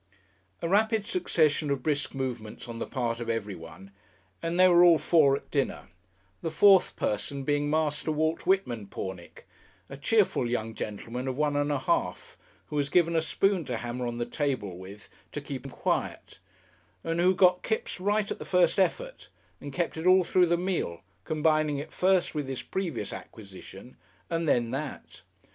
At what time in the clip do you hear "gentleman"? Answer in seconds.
10.73-11.27